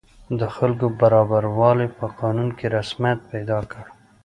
د 0.39 0.41
خلکو 0.55 0.85
برابروالی 0.99 1.87
په 1.97 2.05
قانون 2.19 2.49
کې 2.57 2.65
رسمیت 2.77 3.19
پیدا 3.31 3.59
کړ. 3.71 3.83